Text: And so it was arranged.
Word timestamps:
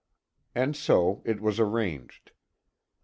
And 0.55 0.75
so 0.75 1.21
it 1.25 1.39
was 1.41 1.59
arranged. 1.59 2.31